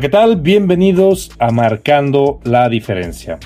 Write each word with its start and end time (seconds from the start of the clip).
¿qué 0.00 0.08
tal? 0.08 0.40
Bienvenidos 0.40 1.30
a 1.38 1.52
Marcando 1.52 2.40
la 2.42 2.68
Diferencia. 2.68 3.38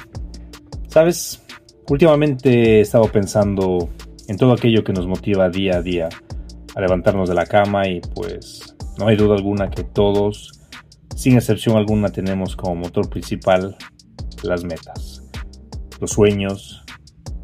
Sabes, 0.88 1.42
últimamente 1.90 2.78
he 2.78 2.80
estado 2.80 3.04
pensando 3.12 3.90
en 4.28 4.38
todo 4.38 4.54
aquello 4.54 4.82
que 4.82 4.94
nos 4.94 5.06
motiva 5.06 5.50
día 5.50 5.76
a 5.76 5.82
día 5.82 6.08
a 6.74 6.80
levantarnos 6.80 7.28
de 7.28 7.34
la 7.34 7.44
cama 7.44 7.86
y 7.86 8.00
pues 8.14 8.74
no 8.98 9.08
hay 9.08 9.16
duda 9.16 9.34
alguna 9.34 9.70
que 9.70 9.84
todos, 9.84 10.58
sin 11.14 11.36
excepción 11.36 11.76
alguna, 11.76 12.08
tenemos 12.08 12.56
como 12.56 12.76
motor 12.76 13.10
principal 13.10 13.76
las 14.42 14.64
metas, 14.64 15.22
los 16.00 16.12
sueños, 16.12 16.82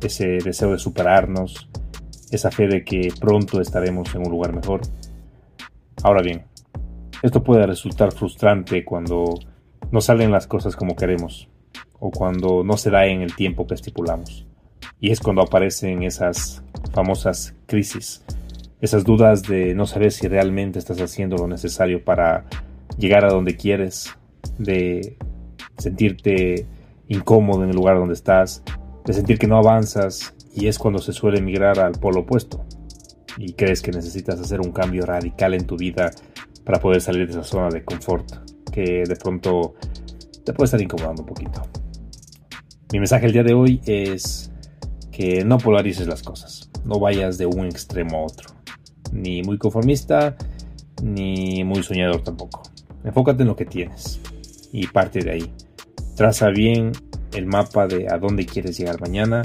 ese 0.00 0.38
deseo 0.42 0.72
de 0.72 0.78
superarnos, 0.78 1.68
esa 2.30 2.50
fe 2.50 2.68
de 2.68 2.84
que 2.84 3.12
pronto 3.20 3.60
estaremos 3.60 4.14
en 4.14 4.22
un 4.22 4.30
lugar 4.30 4.54
mejor. 4.54 4.80
Ahora 6.02 6.22
bien, 6.22 6.46
esto 7.24 7.42
puede 7.42 7.66
resultar 7.66 8.12
frustrante 8.12 8.84
cuando 8.84 9.38
no 9.90 10.02
salen 10.02 10.30
las 10.30 10.46
cosas 10.46 10.76
como 10.76 10.94
queremos 10.94 11.48
o 11.98 12.10
cuando 12.10 12.62
no 12.62 12.76
se 12.76 12.90
da 12.90 13.06
en 13.06 13.22
el 13.22 13.34
tiempo 13.34 13.66
que 13.66 13.72
estipulamos. 13.72 14.46
Y 15.00 15.10
es 15.10 15.20
cuando 15.20 15.40
aparecen 15.40 16.02
esas 16.02 16.62
famosas 16.92 17.54
crisis, 17.64 18.22
esas 18.82 19.04
dudas 19.04 19.42
de 19.42 19.74
no 19.74 19.86
saber 19.86 20.12
si 20.12 20.28
realmente 20.28 20.78
estás 20.78 21.00
haciendo 21.00 21.38
lo 21.38 21.48
necesario 21.48 22.04
para 22.04 22.44
llegar 22.98 23.24
a 23.24 23.32
donde 23.32 23.56
quieres, 23.56 24.14
de 24.58 25.16
sentirte 25.78 26.66
incómodo 27.08 27.64
en 27.64 27.70
el 27.70 27.76
lugar 27.76 27.96
donde 27.96 28.12
estás, 28.12 28.62
de 29.06 29.14
sentir 29.14 29.38
que 29.38 29.46
no 29.46 29.56
avanzas 29.56 30.34
y 30.54 30.66
es 30.66 30.78
cuando 30.78 30.98
se 30.98 31.14
suele 31.14 31.40
migrar 31.40 31.78
al 31.80 31.92
polo 31.92 32.20
opuesto 32.20 32.66
y 33.38 33.54
crees 33.54 33.80
que 33.80 33.92
necesitas 33.92 34.38
hacer 34.38 34.60
un 34.60 34.72
cambio 34.72 35.06
radical 35.06 35.54
en 35.54 35.66
tu 35.66 35.78
vida 35.78 36.10
para 36.64 36.80
poder 36.80 37.00
salir 37.00 37.26
de 37.26 37.32
esa 37.32 37.44
zona 37.44 37.68
de 37.68 37.84
confort 37.84 38.30
que 38.72 39.04
de 39.06 39.16
pronto 39.16 39.74
te 40.44 40.52
puede 40.52 40.66
estar 40.66 40.80
incomodando 40.80 41.22
un 41.22 41.28
poquito. 41.28 41.62
Mi 42.92 42.98
mensaje 42.98 43.26
el 43.26 43.32
día 43.32 43.42
de 43.42 43.54
hoy 43.54 43.80
es 43.86 44.52
que 45.10 45.44
no 45.44 45.58
polarices 45.58 46.06
las 46.06 46.22
cosas, 46.22 46.70
no 46.84 46.98
vayas 46.98 47.38
de 47.38 47.46
un 47.46 47.66
extremo 47.66 48.18
a 48.18 48.22
otro, 48.24 48.50
ni 49.12 49.42
muy 49.42 49.58
conformista, 49.58 50.36
ni 51.02 51.64
muy 51.64 51.82
soñador 51.82 52.22
tampoco. 52.22 52.62
Enfócate 53.04 53.42
en 53.42 53.48
lo 53.48 53.56
que 53.56 53.64
tienes 53.64 54.20
y 54.72 54.86
parte 54.86 55.20
de 55.20 55.30
ahí. 55.30 55.52
Traza 56.16 56.48
bien 56.48 56.92
el 57.32 57.46
mapa 57.46 57.86
de 57.86 58.06
a 58.12 58.18
dónde 58.18 58.46
quieres 58.46 58.78
llegar 58.78 59.00
mañana 59.00 59.42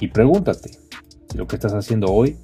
y 0.00 0.08
pregúntate 0.08 0.70
si 1.30 1.36
lo 1.36 1.46
que 1.46 1.56
estás 1.56 1.74
haciendo 1.74 2.08
hoy 2.08 2.36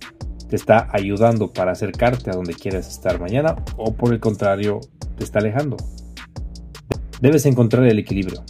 te 0.55 0.59
está 0.59 0.89
ayudando 0.93 1.53
para 1.53 1.73
acercarte 1.73 2.31
a 2.31 2.35
donde 2.35 2.55
quieres 2.55 2.87
estar 2.87 3.19
mañana 3.19 3.57
o 3.77 3.93
por 3.93 4.13
el 4.13 4.21
contrario 4.21 4.79
te 5.19 5.25
está 5.25 5.41
alejando. 5.41 5.77
Debes 7.21 7.45
encontrar 7.47 7.85
el 7.89 7.99
equilibrio. 7.99 8.45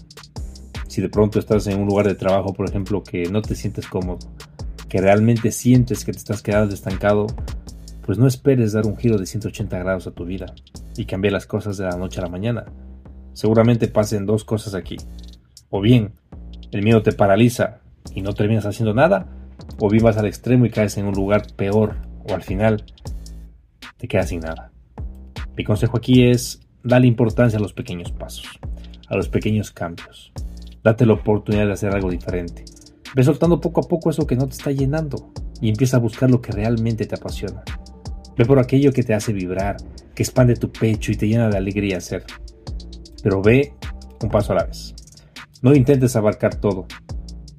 Si 0.87 1.01
de 1.01 1.09
pronto 1.09 1.39
estás 1.39 1.67
en 1.67 1.81
un 1.81 1.89
lugar 1.89 2.07
de 2.07 2.15
trabajo, 2.15 2.53
por 2.53 2.69
ejemplo, 2.69 3.03
que 3.03 3.31
no 3.31 3.41
te 3.41 3.55
sientes 3.55 3.87
cómodo, 3.87 4.19
que 4.87 5.01
realmente 5.01 5.51
sientes 5.51 6.05
que 6.05 6.13
te 6.13 6.19
estás 6.19 6.43
quedando 6.43 6.75
estancado, 6.75 7.27
pues 8.05 8.19
no 8.19 8.27
esperes 8.27 8.75
dar 8.75 8.85
un 8.85 8.99
giro 8.99 9.17
de 9.17 9.25
180 9.25 9.79
grados 9.79 10.07
a 10.07 10.11
tu 10.11 10.27
vida 10.27 10.53
y 10.99 11.07
cambiar 11.07 11.33
las 11.33 11.47
cosas 11.47 11.79
de 11.79 11.85
la 11.85 11.97
noche 11.97 12.21
a 12.21 12.25
la 12.25 12.29
mañana. 12.29 12.67
Seguramente 13.33 13.89
pasen 13.89 14.27
dos 14.27 14.45
cosas 14.45 14.75
aquí. 14.75 14.99
O 15.71 15.81
bien, 15.81 16.13
el 16.71 16.83
miedo 16.83 17.01
te 17.01 17.13
paraliza 17.13 17.81
y 18.15 18.21
no 18.21 18.35
terminas 18.35 18.67
haciendo 18.67 18.93
nada, 18.93 19.34
o 19.79 19.89
vivas 19.89 20.17
al 20.17 20.27
extremo 20.27 20.67
y 20.67 20.71
caes 20.71 20.97
en 20.99 21.07
un 21.07 21.15
lugar 21.15 21.47
peor 21.57 21.97
o 22.29 22.35
al 22.35 22.43
final 22.43 22.85
te 23.97 24.09
quedas 24.09 24.29
sin 24.29 24.41
nada. 24.41 24.73
Mi 25.57 25.65
consejo 25.65 25.97
aquí 25.97 26.29
es 26.29 26.61
darle 26.83 27.07
importancia 27.07 27.59
a 27.59 27.63
los 27.63 27.73
pequeños 27.73 28.13
pasos, 28.13 28.47
a 29.09 29.17
los 29.17 29.29
pequeños 29.29 29.71
cambios. 29.71 30.33
Date 30.83 31.07
la 31.07 31.15
oportunidad 31.15 31.67
de 31.67 31.73
hacer 31.73 31.95
algo 31.95 32.11
diferente. 32.11 32.65
Ve 33.15 33.23
soltando 33.23 33.61
poco 33.61 33.81
a 33.81 33.89
poco 33.89 34.11
eso 34.11 34.27
que 34.27 34.37
no 34.37 34.47
te 34.47 34.55
está 34.55 34.73
llenando 34.73 35.33
y 35.61 35.69
empieza 35.69 35.97
a 35.97 36.01
buscar 36.01 36.31
lo 36.31 36.43
que 36.43 36.53
realmente 36.53 37.07
te 37.07 37.15
apasiona. 37.15 37.63
Ve 38.37 38.45
por 38.45 38.59
aquello 38.59 38.93
que 38.93 39.05
te 39.05 39.15
hace 39.15 39.33
vibrar, 39.33 39.77
que 40.15 40.23
expande 40.23 40.57
tu 40.57 40.71
pecho 40.73 41.13
y 41.13 41.17
te 41.17 41.29
llena 41.29 41.49
de 41.49 41.57
alegría 41.57 41.99
hacer. 41.99 42.25
Pero 43.23 43.41
ve 43.41 43.75
un 44.21 44.29
paso 44.29 44.53
a 44.53 44.57
la 44.57 44.65
vez. 44.65 44.95
No 45.63 45.75
intentes 45.75 46.17
abarcar 46.17 46.57
todo. 46.57 46.87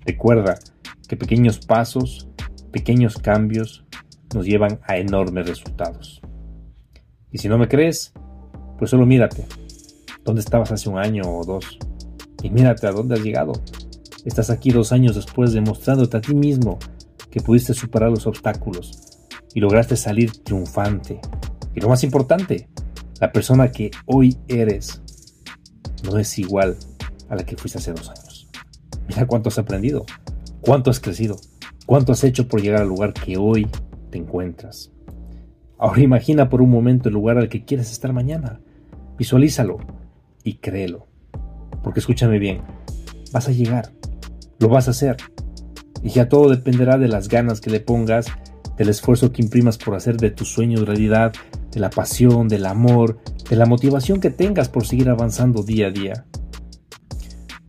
Recuerda 0.06 0.60
que 1.08 1.18
pequeños 1.18 1.60
pasos, 1.60 2.28
pequeños 2.72 3.18
cambios 3.18 3.86
nos 4.34 4.46
llevan 4.46 4.80
a 4.88 4.98
enormes 4.98 5.48
resultados. 5.48 6.22
Y 7.32 7.38
si 7.38 7.50
no 7.50 7.58
me 7.58 7.68
crees, 7.68 8.14
pues 8.78 8.92
solo 8.92 9.06
mírate. 9.06 9.46
¿Dónde 10.24 10.42
estabas 10.42 10.72
hace 10.72 10.90
un 10.90 10.98
año 10.98 11.24
o 11.26 11.46
dos? 11.46 11.78
Y 12.42 12.50
mírate 12.50 12.88
a 12.88 12.92
dónde 12.92 13.16
has 13.16 13.22
llegado. 13.22 13.54
Estás 14.26 14.50
aquí 14.50 14.72
dos 14.72 14.92
años 14.92 15.16
después 15.16 15.54
demostrándote 15.54 16.18
a 16.18 16.22
ti 16.22 16.34
mismo 16.34 16.80
que 17.30 17.42
pudiste 17.42 17.74
superar 17.74 18.10
los 18.10 18.26
obstáculos 18.28 19.28
y 19.54 19.60
lograste 19.60 19.96
salir 19.96 20.32
triunfante. 20.44 21.20
Y 21.76 21.82
lo 21.82 21.90
más 21.90 22.04
importante, 22.04 22.70
la 23.20 23.32
persona 23.32 23.72
que 23.72 23.92
hoy 24.06 24.38
eres 24.48 25.02
no 26.04 26.18
es 26.18 26.38
igual 26.40 26.78
a 27.30 27.36
la 27.36 27.46
que 27.46 27.56
fuiste 27.56 27.78
hace 27.78 27.92
dos 27.92 28.10
años. 28.10 28.50
Mira 29.08 29.28
cuánto 29.28 29.50
has 29.50 29.58
aprendido, 29.58 30.06
¿Cuánto 30.66 30.90
has 30.90 31.00
crecido? 31.00 31.38
¿Cuánto 31.86 32.12
has 32.12 32.24
hecho 32.24 32.48
por 32.48 32.60
llegar 32.60 32.82
al 32.82 32.88
lugar 32.88 33.14
que 33.14 33.38
hoy 33.38 33.68
te 34.10 34.18
encuentras? 34.18 34.92
Ahora 35.78 36.02
imagina 36.02 36.50
por 36.50 36.64
un 36.64 36.72
momento 36.72 37.08
el 37.08 37.14
lugar 37.14 37.38
al 37.38 37.50
que 37.50 37.66
quieres 37.66 37.92
estar 37.92 38.14
mañana. 38.14 38.62
Visualízalo 39.16 39.78
y 40.44 40.56
créelo. 40.56 41.06
Porque 41.84 42.00
escúchame 42.00 42.40
bien, 42.40 42.62
vas 43.32 43.48
a 43.48 43.52
llegar, 43.52 43.92
lo 44.58 44.68
vas 44.68 44.88
a 44.88 44.92
hacer. 44.92 45.18
Y 46.02 46.10
ya 46.10 46.30
todo 46.30 46.50
dependerá 46.50 46.98
de 46.98 47.10
las 47.10 47.28
ganas 47.28 47.62
que 47.62 47.70
le 47.70 47.80
pongas, 47.80 48.26
del 48.76 48.90
esfuerzo 48.90 49.32
que 49.32 49.44
imprimas 49.44 49.78
por 49.78 49.94
hacer 49.94 50.18
de 50.18 50.32
tus 50.32 50.48
sueños 50.48 50.88
realidad, 50.88 51.34
de 51.72 51.80
la 51.80 51.92
pasión, 51.92 52.48
del 52.48 52.66
amor, 52.66 53.20
de 53.48 53.56
la 53.56 53.68
motivación 53.68 54.20
que 54.20 54.32
tengas 54.32 54.70
por 54.70 54.88
seguir 54.88 55.10
avanzando 55.10 55.62
día 55.62 55.88
a 55.88 55.92
día. 55.92 56.26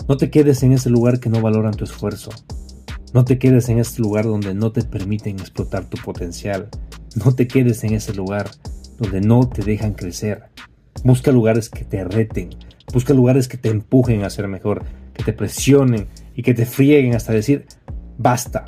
No 0.08 0.16
te 0.16 0.30
quedes 0.30 0.62
en 0.62 0.72
ese 0.72 0.88
lugar 0.88 1.20
que 1.20 1.28
no 1.28 1.42
valoran 1.42 1.74
tu 1.74 1.84
esfuerzo. 1.84 2.30
No 3.12 3.24
te 3.24 3.38
quedes 3.38 3.68
en 3.68 3.78
este 3.78 4.02
lugar 4.02 4.24
donde 4.24 4.54
no 4.54 4.72
te 4.72 4.82
permiten 4.82 5.38
explotar 5.38 5.88
tu 5.88 5.96
potencial. 6.02 6.68
No 7.14 7.34
te 7.34 7.46
quedes 7.48 7.82
en 7.84 7.94
ese 7.94 8.12
lugar 8.14 8.50
donde 8.98 9.20
no 9.20 9.48
te 9.48 9.62
dejan 9.62 9.94
crecer. 9.94 10.44
Busca 11.04 11.30
lugares 11.32 11.70
que 11.70 11.84
te 11.84 12.04
reten. 12.04 12.50
Busca 12.92 13.14
lugares 13.14 13.48
que 13.48 13.56
te 13.56 13.68
empujen 13.68 14.22
a 14.22 14.30
ser 14.30 14.48
mejor, 14.48 14.84
que 15.14 15.24
te 15.24 15.32
presionen 15.32 16.08
y 16.34 16.42
que 16.42 16.54
te 16.54 16.66
frieguen 16.66 17.14
hasta 17.14 17.32
decir 17.32 17.66
basta. 18.18 18.64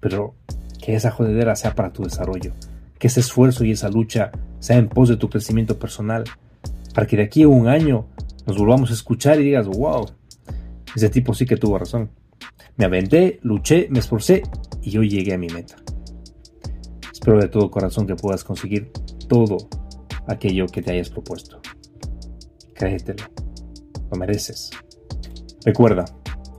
Pero 0.00 0.34
que 0.82 0.94
esa 0.94 1.10
jodedera 1.10 1.56
sea 1.56 1.74
para 1.74 1.92
tu 1.92 2.04
desarrollo. 2.04 2.52
Que 2.98 3.08
ese 3.08 3.20
esfuerzo 3.20 3.64
y 3.64 3.72
esa 3.72 3.88
lucha 3.88 4.32
sea 4.58 4.78
en 4.78 4.88
pos 4.88 5.08
de 5.08 5.16
tu 5.16 5.28
crecimiento 5.28 5.78
personal. 5.78 6.24
Para 6.94 7.06
que 7.06 7.16
de 7.16 7.24
aquí 7.24 7.42
a 7.42 7.48
un 7.48 7.68
año 7.68 8.06
nos 8.46 8.56
volvamos 8.56 8.90
a 8.90 8.94
escuchar 8.94 9.40
y 9.40 9.44
digas, 9.44 9.66
wow, 9.66 10.06
ese 10.94 11.10
tipo 11.10 11.34
sí 11.34 11.44
que 11.44 11.56
tuvo 11.56 11.78
razón. 11.78 12.10
Me 12.76 12.84
aventé, 12.84 13.38
luché, 13.42 13.88
me 13.90 14.00
esforcé 14.00 14.42
y 14.82 14.96
hoy 14.98 15.08
llegué 15.08 15.34
a 15.34 15.38
mi 15.38 15.48
meta. 15.48 15.76
Espero 17.12 17.40
de 17.40 17.48
todo 17.48 17.70
corazón 17.70 18.06
que 18.06 18.14
puedas 18.14 18.44
conseguir 18.44 18.92
todo 19.28 19.56
aquello 20.28 20.66
que 20.66 20.82
te 20.82 20.92
hayas 20.92 21.10
propuesto. 21.10 21.60
Créetelo, 22.74 23.24
lo 24.10 24.18
mereces. 24.18 24.70
Recuerda, 25.64 26.04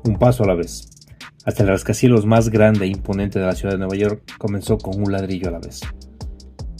un 0.04 0.18
paso 0.18 0.44
a 0.44 0.48
la 0.48 0.56
vez. 0.56 0.90
Hasta 1.46 1.64
el 1.64 1.70
rascacielos 1.70 2.26
más 2.26 2.50
grande 2.50 2.86
e 2.86 2.90
imponente 2.90 3.40
de 3.40 3.46
la 3.46 3.56
ciudad 3.56 3.74
de 3.74 3.78
Nueva 3.78 3.96
York 3.96 4.24
comenzó 4.38 4.78
con 4.78 5.02
un 5.02 5.12
ladrillo 5.12 5.48
a 5.48 5.52
la 5.52 5.60
vez. 5.60 5.82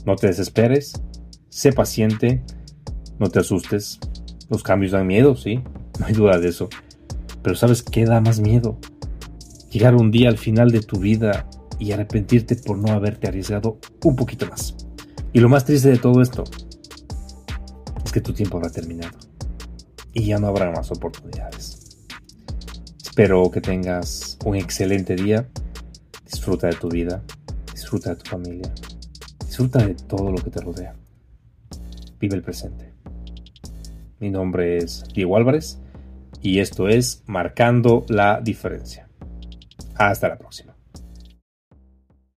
No 0.06 0.16
te 0.16 0.28
desesperes, 0.28 1.02
sé 1.50 1.72
paciente, 1.72 2.44
no 3.20 3.30
te 3.30 3.40
asustes. 3.40 4.00
Los 4.50 4.64
cambios 4.64 4.92
dan 4.92 5.08
miedo, 5.08 5.36
sí, 5.36 5.62
no 6.00 6.06
hay 6.06 6.14
duda 6.14 6.38
de 6.40 6.50
eso. 6.50 6.68
Pero 7.42 7.56
¿sabes 7.56 7.84
qué 7.84 8.06
da 8.06 8.20
más 8.20 8.40
miedo? 8.40 8.78
Llegar 9.78 9.94
un 9.94 10.10
día 10.10 10.30
al 10.30 10.40
final 10.40 10.72
de 10.72 10.80
tu 10.80 11.00
vida 11.00 11.48
y 11.78 11.92
arrepentirte 11.92 12.56
por 12.56 12.80
no 12.80 12.94
haberte 12.94 13.28
arriesgado 13.28 13.78
un 14.04 14.16
poquito 14.16 14.48
más. 14.48 14.76
Y 15.34 15.40
lo 15.40 15.50
más 15.50 15.66
triste 15.66 15.90
de 15.90 16.00
todo 16.00 16.20
esto 16.24 16.46
es 18.04 18.12
que 18.12 18.20
tu 18.20 18.34
tiempo 18.34 18.58
habrá 18.58 18.72
terminado 18.72 19.16
y 20.14 20.26
ya 20.26 20.40
no 20.40 20.48
habrá 20.48 20.72
más 20.72 20.90
oportunidades. 20.90 21.96
Espero 23.04 23.52
que 23.52 23.62
tengas 23.62 24.40
un 24.44 24.56
excelente 24.56 25.16
día, 25.16 25.48
disfruta 26.26 26.66
de 26.66 26.76
tu 26.76 26.90
vida, 26.90 27.22
disfruta 27.72 28.10
de 28.10 28.16
tu 28.16 28.32
familia, 28.32 28.74
disfruta 29.46 29.86
de 29.86 29.94
todo 29.94 30.32
lo 30.32 30.40
que 30.40 30.50
te 30.50 30.60
rodea. 30.60 30.96
Vive 32.20 32.36
el 32.36 32.42
presente. 32.42 32.94
Mi 34.20 34.32
nombre 34.32 34.78
es 34.78 35.04
Diego 35.14 35.38
Álvarez 35.38 35.78
y 36.42 36.62
esto 36.62 36.88
es 36.88 37.22
Marcando 37.28 38.08
la 38.10 38.42
Diferencia. 38.42 39.07
Hasta 39.98 40.30
la 40.30 40.38
próxima. 40.38 40.77